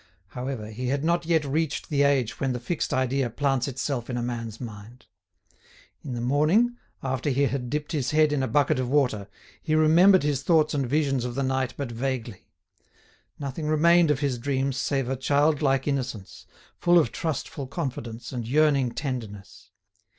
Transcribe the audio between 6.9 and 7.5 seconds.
after he